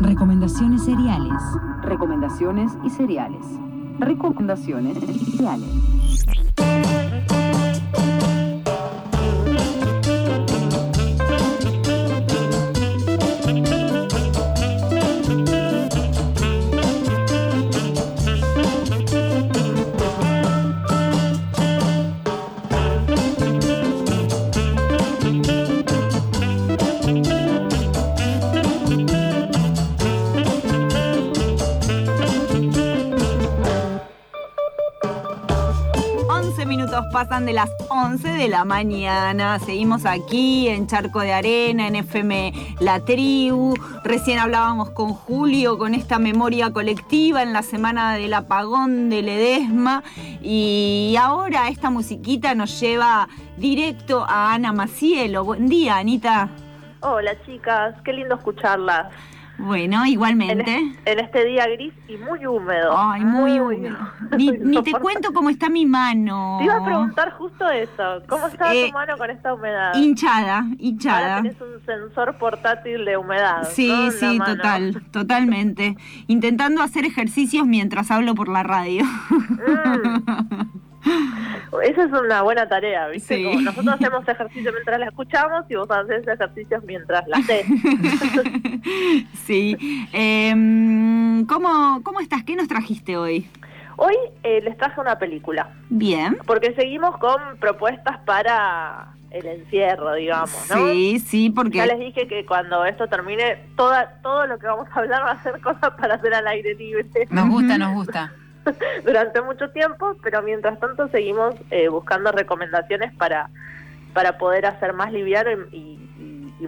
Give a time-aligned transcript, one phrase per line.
[0.00, 1.42] Recomendaciones seriales.
[1.82, 3.44] Recomendaciones y cereales.
[3.98, 4.96] Recomendaciones
[5.36, 5.68] y.
[37.12, 39.58] pasan de las 11 de la mañana.
[39.58, 43.74] Seguimos aquí en Charco de Arena, en FM La Tribu.
[44.04, 50.02] Recién hablábamos con Julio con esta memoria colectiva en la semana del apagón de Ledesma.
[50.42, 55.44] Y ahora esta musiquita nos lleva directo a Ana Macielo.
[55.44, 56.48] Buen día, Anita.
[57.00, 57.94] Hola, chicas.
[58.04, 59.12] Qué lindo escucharlas.
[59.58, 60.94] Bueno, igualmente.
[61.04, 62.96] En, este día gris y muy húmedo.
[62.96, 63.98] Ay, muy, húmedo.
[64.36, 66.56] Ni, te cuento cómo está mi mano.
[66.58, 68.22] Te iba a preguntar justo eso.
[68.28, 69.94] ¿Cómo está tu mano con esta humedad?
[69.94, 71.38] Hinchada, hinchada.
[71.38, 73.68] Ahora un sensor portátil de humedad.
[73.70, 75.96] Sí, sí, total, totalmente.
[76.28, 79.04] Intentando hacer ejercicios mientras hablo por la radio.
[79.04, 80.78] Mm.
[81.82, 83.42] Esa es una buena tarea, ¿viste?
[83.62, 87.66] nosotros hacemos ejercicio mientras la escuchamos y vos haces ejercicios mientras la haces.
[89.44, 89.76] sí.
[90.12, 92.42] Em, ¿cómo, ¿Cómo estás?
[92.44, 93.48] ¿Qué nos trajiste hoy?
[93.96, 95.70] Hoy eh, les traje una película.
[95.90, 96.38] Bien.
[96.46, 100.88] Porque seguimos con propuestas para el encierro, digamos, ¿no?
[100.88, 101.78] Sí, sí, porque...
[101.78, 105.32] Ya les dije que cuando esto termine, toda, todo lo que vamos a hablar va
[105.32, 107.06] a ser cosas para hacer al aire libre.
[107.30, 108.32] Nos gusta, nos gusta.
[109.04, 113.50] durante mucho tiempo, pero mientras tanto seguimos eh, buscando recomendaciones para,
[114.14, 115.96] para poder hacer más liviano y,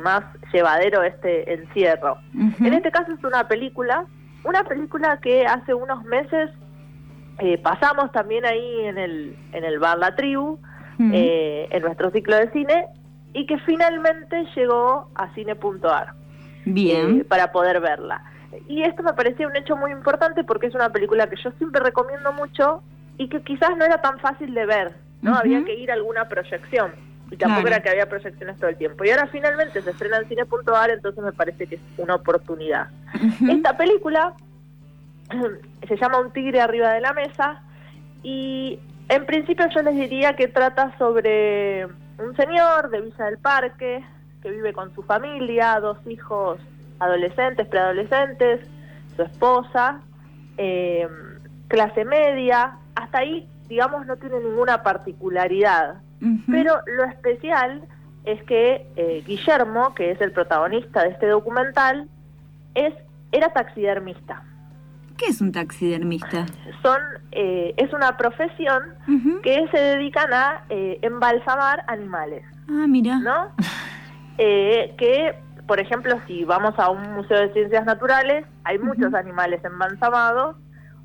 [0.02, 2.16] más llevadero este encierro.
[2.32, 4.06] En este caso es una película,
[4.44, 6.48] una película que hace unos meses
[7.40, 10.58] eh, pasamos también ahí en el, en el bar La Tribu,
[11.12, 12.86] eh, en nuestro ciclo de cine,
[13.32, 16.14] y que finalmente llegó a cine.ar.
[16.64, 17.24] Bien.
[17.28, 18.22] para poder verla.
[18.68, 21.82] Y esto me parecía un hecho muy importante porque es una película que yo siempre
[21.82, 22.82] recomiendo mucho
[23.16, 25.34] y que quizás no era tan fácil de ver, ¿no?
[25.34, 26.92] Había que ir a alguna proyección.
[27.30, 29.04] Y tampoco era que había proyecciones todo el tiempo.
[29.04, 32.88] Y ahora finalmente se estrena en cine.ar, entonces me parece que es una oportunidad.
[33.48, 34.34] Esta película
[35.88, 37.62] se llama Un tigre arriba de la mesa
[38.24, 41.86] y en principio yo les diría que trata sobre
[42.18, 44.04] un señor de Villa del Parque
[44.42, 46.58] que vive con su familia, dos hijos
[47.00, 48.60] adolescentes, preadolescentes,
[49.16, 50.00] su esposa,
[50.56, 51.08] eh,
[51.68, 55.96] clase media, hasta ahí, digamos, no tiene ninguna particularidad.
[56.50, 57.82] Pero lo especial
[58.24, 62.08] es que eh, Guillermo, que es el protagonista de este documental,
[62.74, 62.92] es
[63.32, 64.42] era taxidermista.
[65.16, 66.44] ¿Qué es un taxidermista?
[66.82, 67.00] Son
[67.32, 68.82] eh, es una profesión
[69.42, 72.44] que se dedican a embalsamar animales.
[72.68, 73.18] Ah, mira.
[73.18, 73.52] ¿No?
[74.36, 75.34] que
[75.70, 80.56] por ejemplo, si vamos a un museo de ciencias naturales, hay muchos animales embalsamados,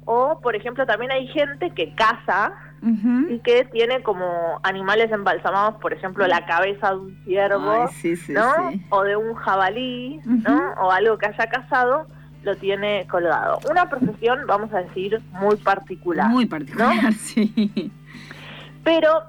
[0.05, 2.51] o por ejemplo también hay gente que caza
[3.29, 7.87] y que tiene como animales embalsamados, por ejemplo la cabeza de un ciervo,
[8.29, 8.51] ¿no?
[8.89, 10.73] O de un jabalí, ¿no?
[10.81, 12.07] O algo que haya cazado,
[12.41, 13.59] lo tiene colgado.
[13.69, 16.27] Una profesión, vamos a decir, muy particular.
[16.27, 17.91] Muy particular, sí.
[18.83, 19.25] Pero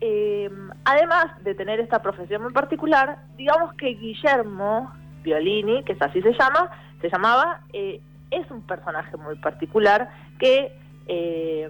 [0.00, 0.50] eh,
[0.84, 4.92] además de tener esta profesión muy particular, digamos que Guillermo
[5.22, 6.70] Violini, que es así se llama,
[7.00, 10.72] se llamaba, eh, es un personaje muy particular que,
[11.06, 11.68] eh,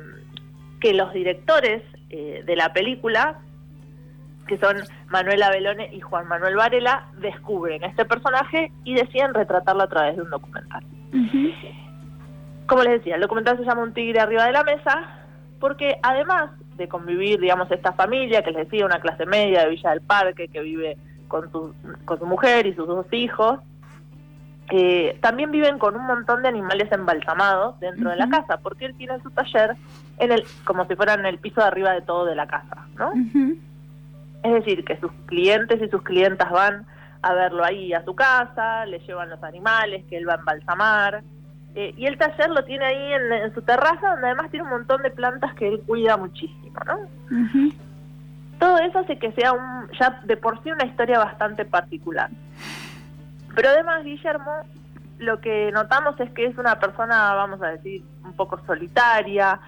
[0.80, 3.38] que los directores eh, de la película,
[4.46, 4.76] que son
[5.08, 10.22] Manuela Belone y Juan Manuel Varela, descubren este personaje y deciden retratarlo a través de
[10.22, 10.84] un documental.
[12.66, 15.24] Como les decía, el documental se llama Un tigre arriba de la mesa,
[15.58, 16.50] porque además
[16.80, 20.48] de convivir, digamos, esta familia que les decía, una clase media de Villa del Parque
[20.48, 20.96] que vive
[21.28, 21.74] con su,
[22.04, 23.60] con su mujer y sus dos hijos,
[24.72, 28.94] eh, también viven con un montón de animales embalsamados dentro de la casa, porque él
[28.96, 29.76] tiene su taller
[30.18, 32.86] en el, como si fuera en el piso de arriba de todo de la casa,
[32.96, 33.12] ¿no?
[34.42, 36.86] Es decir, que sus clientes y sus clientas van
[37.20, 41.22] a verlo ahí a su casa, le llevan los animales que él va a embalsamar,
[41.74, 45.02] eh, y el taller lo tiene ahí en, su terraza, donde además tiene un montón
[45.02, 46.98] de plantas que él cuida muchísimo, ¿no?
[48.58, 52.28] Todo eso hace que sea un, ya de por sí una historia bastante particular.
[53.54, 54.52] Pero además, Guillermo,
[55.18, 59.60] lo que notamos es que es una persona, vamos a decir, un poco solitaria.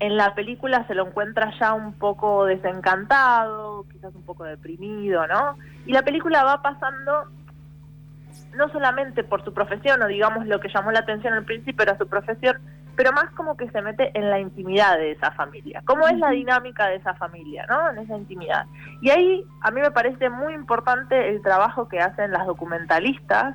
[0.00, 5.56] En la película se lo encuentra ya un poco desencantado, quizás un poco deprimido, ¿no?
[5.86, 7.24] Y la película va pasando
[8.54, 11.98] no solamente por su profesión o digamos lo que llamó la atención al principio era
[11.98, 12.58] su profesión,
[12.96, 15.82] pero más como que se mete en la intimidad de esa familia.
[15.84, 17.90] ¿Cómo es la dinámica de esa familia, no?
[17.90, 18.66] En esa intimidad.
[19.00, 23.54] Y ahí a mí me parece muy importante el trabajo que hacen las documentalistas,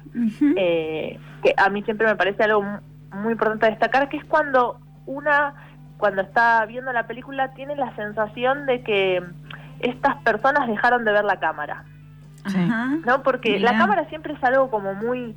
[0.56, 2.64] eh, que a mí siempre me parece algo
[3.12, 5.56] muy importante destacar, que es cuando una,
[5.98, 9.22] cuando está viendo la película, tiene la sensación de que
[9.82, 11.84] estas personas dejaron de ver la cámara.
[13.06, 13.24] ¿No?
[13.24, 15.36] Porque la cámara siempre es algo como muy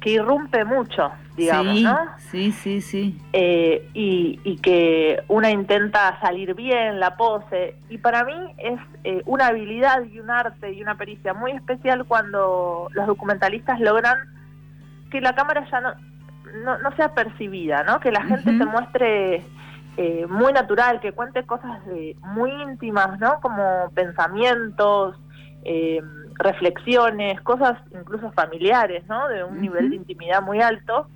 [0.00, 1.98] que irrumpe mucho, digamos, sí, ¿no?
[2.18, 3.20] Sí, sí, sí.
[3.32, 7.76] Eh, y, y, que una intenta salir bien, la pose.
[7.88, 12.04] Y para mí es eh, una habilidad y un arte y una pericia muy especial
[12.04, 14.18] cuando los documentalistas logran
[15.12, 15.94] que la cámara ya no,
[16.64, 18.00] no, no sea percibida, ¿no?
[18.00, 19.44] Que la gente se muestre
[19.96, 23.40] eh, muy natural, que cuente cosas de, muy íntimas, ¿no?
[23.40, 25.16] Como pensamientos,
[25.64, 26.02] eh,
[26.34, 29.28] reflexiones, cosas incluso familiares, ¿no?
[29.28, 31.06] De un nivel de intimidad muy alto,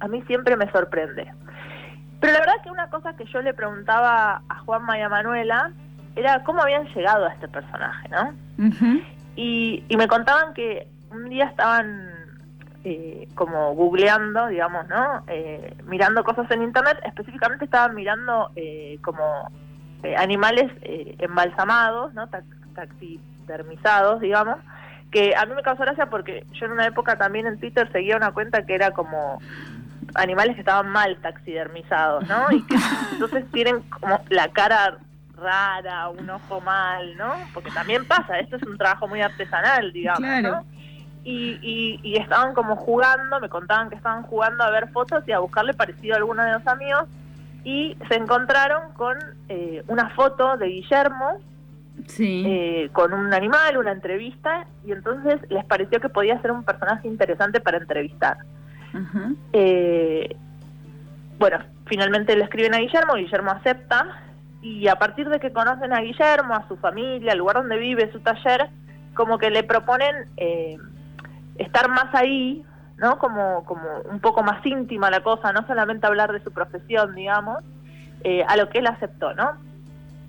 [0.00, 1.32] a mí siempre me sorprende.
[2.20, 5.70] Pero la verdad que una cosa que yo le preguntaba a Juanma y a Manuela
[6.16, 8.34] era cómo habían llegado a este personaje, ¿no?
[9.36, 12.10] y, y, me contaban que un día estaban
[12.84, 15.22] eh, como googleando, digamos, ¿no?
[15.26, 19.50] Eh, mirando cosas en internet, específicamente estaban mirando eh, como
[20.02, 20.70] eh, animales
[21.18, 22.28] embalsamados, ¿no?
[22.74, 24.56] Taxi taxidermizados, digamos,
[25.10, 28.16] que a mí me causó gracia porque yo en una época también en Twitter seguía
[28.16, 29.40] una cuenta que era como
[30.14, 32.50] animales que estaban mal taxidermizados, ¿no?
[32.50, 32.76] Y que
[33.12, 34.98] entonces tienen como la cara
[35.36, 37.34] rara, un ojo mal, ¿no?
[37.54, 40.64] Porque también pasa, esto es un trabajo muy artesanal, digamos, ¿no?
[41.24, 45.32] Y, y, y, estaban como jugando, me contaban que estaban jugando a ver fotos y
[45.32, 47.04] a buscarle parecido a alguno de los amigos
[47.64, 49.18] y se encontraron con
[49.48, 51.38] eh, una foto de Guillermo
[52.06, 52.44] sí.
[52.46, 57.08] eh, con un animal, una entrevista, y entonces les pareció que podía ser un personaje
[57.08, 58.38] interesante para entrevistar.
[59.52, 60.36] eh,
[61.38, 64.22] bueno, finalmente le escriben a Guillermo, Guillermo acepta,
[64.60, 68.10] y a partir de que conocen a Guillermo, a su familia, al lugar donde vive,
[68.12, 68.68] su taller,
[69.14, 70.76] como que le proponen eh,
[71.56, 72.64] estar más ahí,
[72.96, 73.18] ¿no?
[73.18, 77.58] Como, como un poco más íntima la cosa, no solamente hablar de su profesión, digamos,
[78.24, 79.52] eh, a lo que él aceptó, ¿no?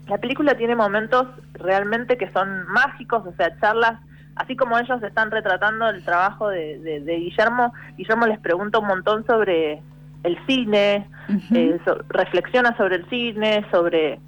[0.10, 4.00] La película tiene momentos realmente que son mágicos, o sea, charlas,
[4.36, 8.88] así como ellos están retratando el trabajo de, de, de Guillermo, Guillermo les pregunta un
[8.88, 9.82] montón sobre
[10.24, 11.08] el cine,
[11.54, 14.20] eh, so, reflexiona sobre el cine, sobre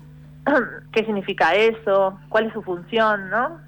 [0.91, 3.59] qué significa eso, cuál es su función, ¿no?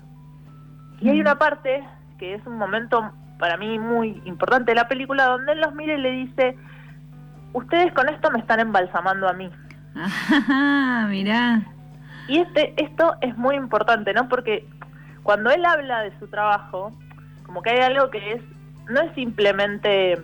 [1.01, 1.83] Y hay una parte
[2.17, 5.95] que es un momento para mí muy importante de la película donde él los mira
[5.95, 6.55] y le dice,
[7.51, 9.49] ustedes con esto me están embalsamando a mí.
[9.95, 11.61] Ajá, mirá.
[12.27, 14.29] Y este, esto es muy importante, ¿no?
[14.29, 14.65] Porque
[15.23, 16.91] cuando él habla de su trabajo,
[17.45, 18.41] como que hay algo que es,
[18.89, 20.19] no es simplemente,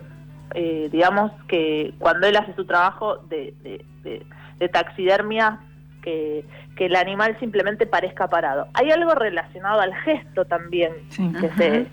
[0.54, 4.26] eh, digamos, que cuando él hace su trabajo de, de, de,
[4.58, 5.60] de taxidermia,
[6.02, 8.68] que, que, el animal simplemente parezca parado.
[8.72, 11.30] Hay algo relacionado al gesto también sí.
[11.38, 11.86] que, se,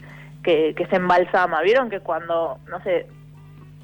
[0.43, 1.61] que, que se embalsama.
[1.61, 3.05] ¿Vieron que cuando, no sé,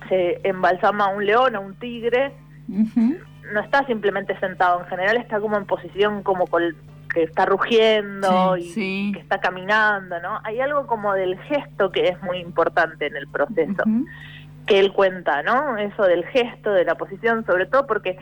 [0.08, 2.31] se embalsama un león o un tigre,
[2.70, 6.75] uh -huh no está simplemente sentado, en general está como en posición como col,
[7.13, 9.12] que está rugiendo sí, y sí.
[9.13, 10.40] que está caminando, ¿no?
[10.44, 14.06] Hay algo como del gesto que es muy importante en el proceso, uh -huh.
[14.66, 15.77] que él cuenta, ¿no?
[15.77, 18.18] Eso del gesto, de la posición, sobre todo porque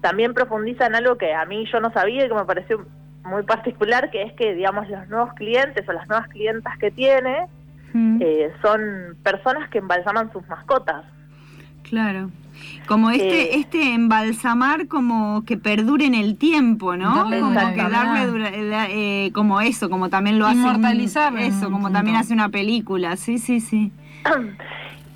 [0.00, 2.86] también profundiza en algo que a mí yo no sabía y que me pareció
[3.24, 7.48] muy particular, que es que, digamos, los nuevos clientes o las nuevas clientas que tiene
[7.92, 8.18] uh -huh.
[8.22, 8.80] eh, son
[9.24, 11.04] personas que embalsaman sus mascotas.
[11.88, 12.30] Claro.
[12.88, 17.14] Como este, eh, este embalsamar como que perdure en el tiempo, ¿no?
[17.14, 18.50] Darle como que darle dura,
[18.88, 21.36] eh, como eso, como también lo hace Inmortalizar.
[21.36, 23.92] Eso, como también hace una película, sí, sí, sí.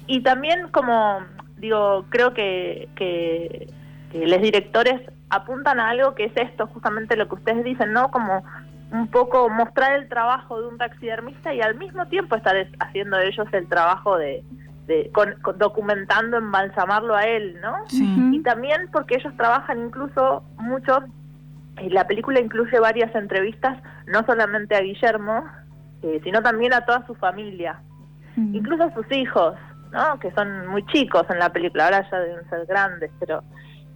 [0.06, 1.20] Y también como,
[1.58, 3.68] digo, creo que, que,
[4.12, 5.00] que los directores
[5.30, 8.10] apuntan a algo que es esto, justamente lo que ustedes dicen, ¿no?
[8.10, 8.44] Como
[8.92, 13.46] un poco mostrar el trabajo de un taxidermista y al mismo tiempo estar haciendo ellos
[13.52, 14.42] el trabajo de,
[14.86, 17.74] de, con, con, documentando, embalsamarlo a él, ¿no?
[17.88, 18.30] Sí.
[18.32, 21.04] Y también porque ellos trabajan incluso mucho,
[21.76, 25.44] eh, la película incluye varias entrevistas, no solamente a Guillermo,
[26.02, 27.80] eh, sino también a toda su familia,
[28.36, 28.54] mm.
[28.54, 29.54] incluso a sus hijos,
[29.92, 30.18] ¿no?
[30.18, 33.42] Que son muy chicos en la película, ahora ya deben ser grandes, pero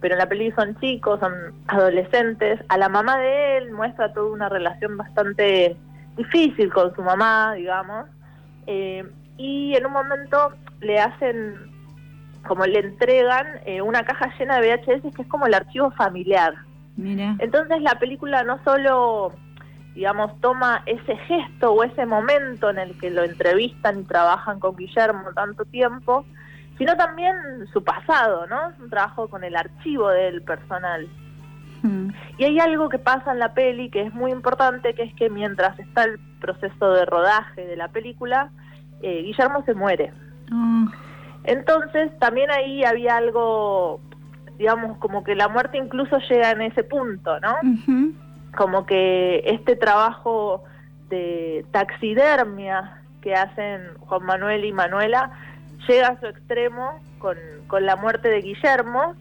[0.05, 1.33] pero en la película son chicos, son
[1.67, 2.59] adolescentes.
[2.69, 5.75] A la mamá de él muestra toda una relación bastante
[6.15, 8.05] difícil con su mamá, digamos.
[8.67, 9.03] Eh,
[9.37, 11.55] y en un momento le hacen,
[12.47, 16.53] como le entregan eh, una caja llena de VHS que es como el archivo familiar.
[16.95, 17.35] Mira.
[17.39, 19.33] Entonces la película no solo
[19.95, 24.75] digamos, toma ese gesto o ese momento en el que lo entrevistan y trabajan con
[24.75, 26.25] Guillermo tanto tiempo,
[26.77, 27.33] sino también
[27.71, 28.69] su pasado, ¿no?
[28.69, 31.07] Es un trabajo con el archivo del personal.
[31.81, 32.09] Mm.
[32.37, 35.29] Y hay algo que pasa en la peli que es muy importante, que es que
[35.29, 38.51] mientras está el proceso de rodaje de la película,
[39.05, 40.11] eh, Guillermo se muere.
[40.51, 40.87] Ah,
[41.43, 44.01] Entonces también ahí había algo,
[44.57, 47.55] digamos, como que la muerte incluso llega en ese punto, ¿no?
[48.57, 50.63] Como que este trabajo
[51.09, 55.29] de taxidermia que hacen Juan Manuel y Manuela
[55.87, 59.13] llega a su extremo con, con la muerte de Guillermo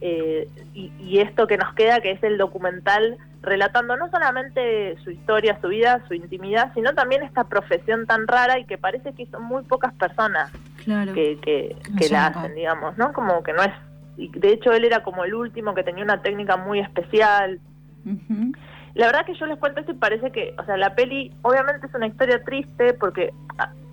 [0.00, 5.10] eh, y, y esto que nos queda, que es el documental relatando no solamente su
[5.10, 9.26] historia, su vida, su intimidad, sino también esta profesión tan rara y que parece que
[9.26, 10.50] son muy pocas personas
[10.84, 11.12] Claro.
[11.12, 13.12] que, que, que la hacen, digamos, ¿no?
[13.12, 13.72] Como que no es...
[14.16, 17.60] Y de hecho él era como el último que tenía una técnica muy especial.
[18.94, 21.86] La verdad que yo les cuento esto y parece que, o sea, la peli obviamente
[21.86, 23.32] es una historia triste porque,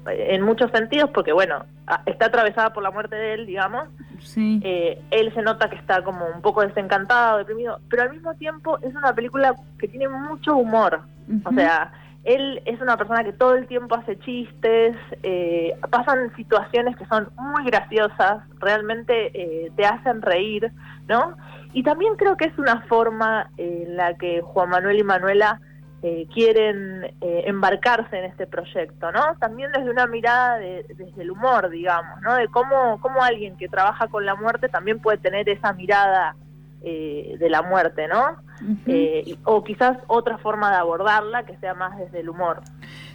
[0.08, 1.66] en muchos sentidos, porque bueno,
[2.08, 3.88] está atravesada por la muerte de él, digamos.
[4.26, 4.60] Sí.
[4.64, 8.78] Eh, él se nota que está como un poco desencantado, deprimido, pero al mismo tiempo
[8.80, 11.02] es una película que tiene mucho humor.
[11.44, 11.92] O sea,
[12.24, 17.30] él es una persona que todo el tiempo hace chistes, eh, pasan situaciones que son
[17.38, 20.72] muy graciosas, realmente eh, te hacen reír,
[21.08, 21.38] ¿no?
[21.74, 25.62] Y también creo que es una forma en la que Juan Manuel y Manuela
[26.02, 29.36] eh, quieren eh, embarcarse en este proyecto, ¿no?
[29.40, 32.36] También desde una mirada de- desde el humor, digamos, ¿no?
[32.36, 36.36] De cómo, cómo alguien que trabaja con la muerte también puede tener esa mirada
[36.88, 38.38] eh, de la muerte, ¿no?
[38.86, 42.62] Eh, y- o quizás otra forma de abordarla que sea más desde el humor.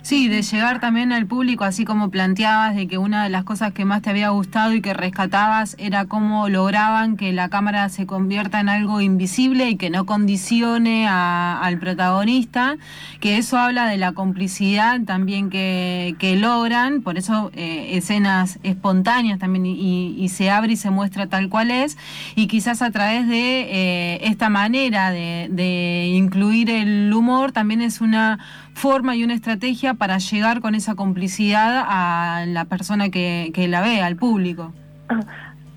[0.03, 3.73] Sí, de llegar también al público, así como planteabas, de que una de las cosas
[3.75, 8.07] que más te había gustado y que rescatabas era cómo lograban que la cámara se
[8.07, 12.77] convierta en algo invisible y que no condicione a- al protagonista,
[13.21, 19.39] que eso habla de la complicidad también que, que logran, por eso eh, escenas espontáneas
[19.39, 21.99] también y, se abre y se muestra tal cual es,
[22.37, 28.01] y quizás a través de eh, esta manera de, de incluir el humor también es
[28.01, 28.39] una
[28.73, 29.60] forma y una estrategia
[29.99, 34.73] para llegar con esa complicidad a la persona que, que la ve, al público.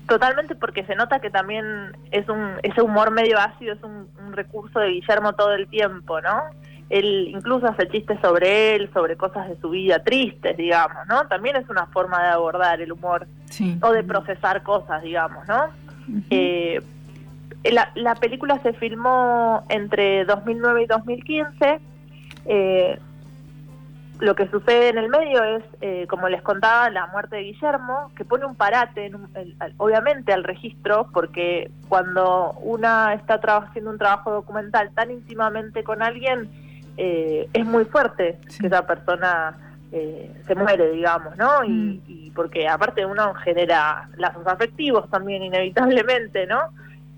[0.08, 1.64] Totalmente porque se nota que también
[2.10, 6.20] es un ese humor medio ácido es un, un recurso de Guillermo todo el tiempo,
[6.20, 6.42] ¿no?
[6.90, 11.26] Él incluso hace chistes sobre él, sobre cosas de su vida tristes, digamos, ¿no?
[11.28, 13.78] También es una forma de abordar el humor Sí.
[13.82, 15.64] o de procesar cosas, digamos, ¿no?
[16.28, 16.82] Eh,
[17.64, 21.80] la, la película se filmó entre 2009 y 2015.
[22.46, 22.98] Eh,
[24.20, 28.12] lo que sucede en el medio es, eh, como les contaba, la muerte de Guillermo,
[28.16, 33.34] que pone un parate, en un- el- al- obviamente, al registro, porque cuando una está
[33.34, 36.48] haciendo un trabajo documental tan íntimamente con alguien,
[36.96, 38.60] eh, es muy fuerte Sí.
[38.60, 39.56] que esa persona
[39.96, 41.62] eh, se muere, digamos, ¿no?
[41.62, 42.02] Y, Mm.
[42.08, 46.70] y porque aparte uno genera lazos afectivos también, inevitablemente, ¿no?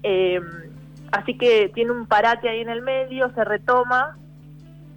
[0.02, 0.42] Eh,
[1.10, 4.18] así que tiene un parate ahí en el medio, se retoma,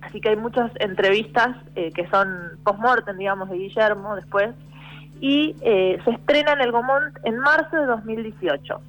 [0.09, 2.27] así que hay muchas entrevistas eh, que son
[2.63, 4.49] post-mortem, digamos, de Guillermo después,
[5.21, 8.81] y eh, se estrena en el Gomont en marzo de 2018,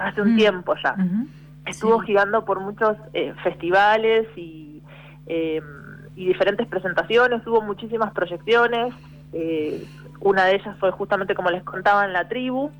[0.00, 0.36] hace un Mm.
[0.36, 0.96] tiempo ya.
[1.66, 2.06] Estuvo Sí.
[2.08, 4.82] girando por muchos eh, festivales y,
[5.26, 5.60] eh,
[6.16, 8.92] y diferentes presentaciones, hubo muchísimas proyecciones,
[9.32, 9.84] eh,
[10.20, 12.70] una de ellas fue justamente como les contaba en la tribu,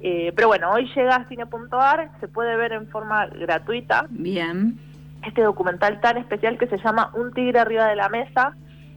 [0.00, 4.78] eh, pero bueno, hoy llega a cine.ar, se puede ver en forma gratuita Bien.
[5.26, 8.56] Este documental tan especial que se llama Un tigre arriba de la mesa,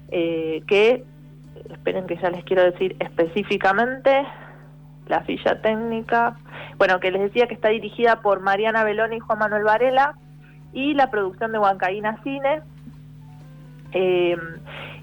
[0.10, 1.04] eh, que,
[1.70, 4.26] esperen que ya les quiero decir específicamente,
[5.08, 6.38] la ficha técnica,
[6.78, 10.16] bueno, que les decía que está dirigida por Mariana Beloni y Juan Manuel Varela,
[10.74, 12.62] y la producción de Huancaína Cine.
[13.94, 14.38] Eh,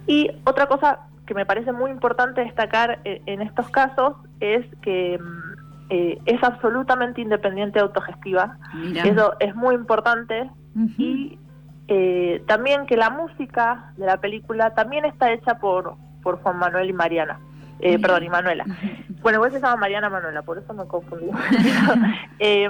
[0.06, 5.18] y otra cosa que me parece muy importante destacar eh, en estos casos es que
[5.18, 5.54] mm,
[5.90, 8.58] eh, es absolutamente independiente autogestiva.
[8.74, 9.04] Mira.
[9.04, 10.50] Eso es muy importante
[10.98, 11.38] Y
[11.88, 16.90] eh, también que la música de la película también está hecha por, por Juan Manuel
[16.90, 17.38] y Mariana.
[17.80, 18.64] Eh, perdón, y Manuela.
[19.24, 21.30] Bueno, igual se llama Mariana Manuela, por eso me confundí.
[22.38, 22.68] Eh,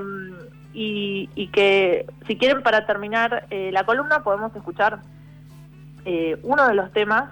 [0.73, 4.99] y, y que si quieren para terminar eh, la columna podemos escuchar
[6.05, 7.31] eh, uno de los temas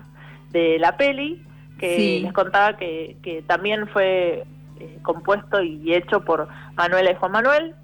[0.51, 1.45] de la peli
[1.79, 2.21] que Sí.
[2.23, 4.45] les contaba que, que también fue
[4.81, 7.75] eh, compuesto y hecho por Manuela y Juan Manuel.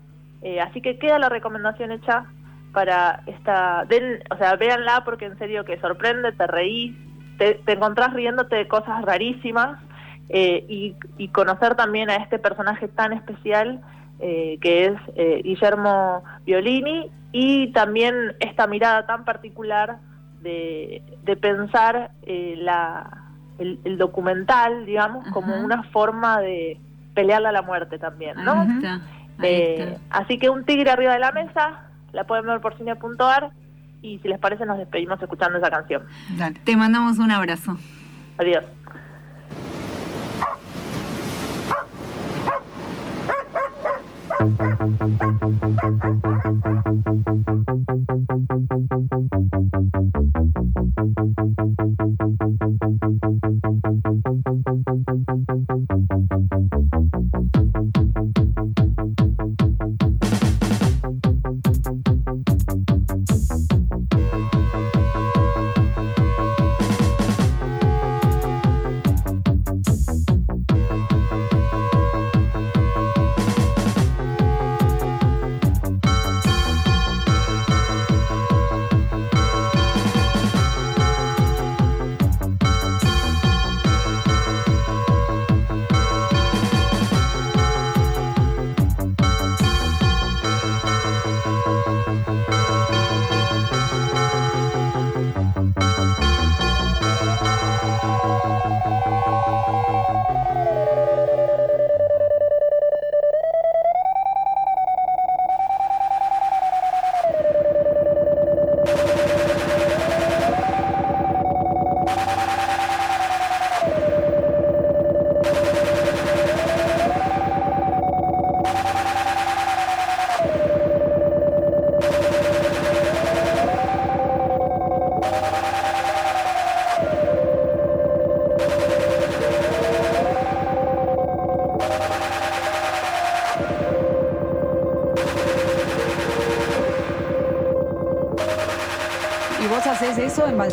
[0.62, 2.24] Así que queda la recomendación hecha
[2.72, 6.94] para esta, den, o sea, véanla porque en serio que sorprende, te reís,
[7.38, 9.78] te, te encontrás riéndote de cosas rarísimas
[10.28, 13.80] eh, y, y conocer también a este personaje tan especial
[14.20, 19.98] eh, que es eh, Guillermo Violini y también esta mirada tan particular
[20.42, 23.24] de, de pensar eh, la,
[23.58, 26.78] el, el documental, digamos, como una forma de
[27.14, 28.52] pelearle a la muerte también, ¿no?
[28.60, 29.00] Ahí está, ahí
[29.42, 30.18] Eh, está.
[30.20, 33.50] así que un tigre arriba de la mesa, la pueden ver por cine.ar
[34.02, 36.02] y si les parece nos despedimos escuchando esa canción.
[36.36, 36.58] Dale.
[36.64, 37.76] Te mandamos un abrazo.
[38.38, 38.64] Adiós.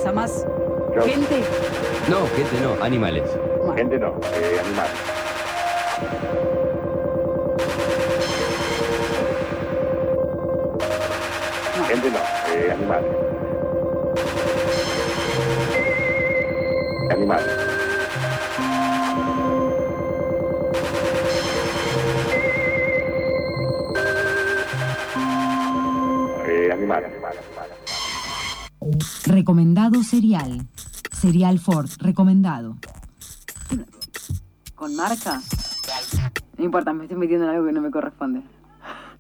[0.06, 1.44] Yo- gente?
[2.10, 3.24] No, gente no, animales.
[3.58, 4.92] Bueno, Gente no, eh, animales.
[11.88, 12.20] Gente no,
[12.54, 13.12] eh, animales.
[17.12, 17.52] Animales.
[26.48, 27.55] Eh, animales, animales, animales.
[29.26, 30.68] Recomendado serial.
[31.12, 32.78] Serial Ford, recomendado.
[34.76, 35.42] ¿Con marca?
[36.58, 38.44] No importa, me estoy metiendo en algo que no me corresponde.